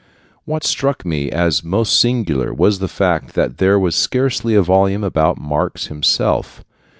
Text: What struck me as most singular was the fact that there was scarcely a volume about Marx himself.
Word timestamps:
What 0.45 0.63
struck 0.63 1.05
me 1.05 1.29
as 1.29 1.63
most 1.63 2.01
singular 2.01 2.51
was 2.51 2.79
the 2.79 2.87
fact 2.87 3.35
that 3.35 3.59
there 3.59 3.77
was 3.77 3.93
scarcely 3.95 4.55
a 4.55 4.63
volume 4.63 5.03
about 5.03 5.37
Marx 5.39 5.85
himself. 5.93 6.63